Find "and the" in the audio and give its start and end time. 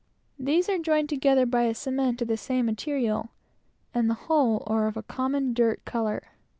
3.93-4.15